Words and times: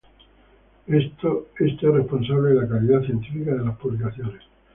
Este 0.87 1.27
es 1.59 1.79
responsable 1.79 2.55
de 2.55 2.61
la 2.61 2.67
calidad 2.67 3.03
científica 3.05 3.53
de 3.53 3.63
las 3.65 3.77
publicaciones. 3.77 4.41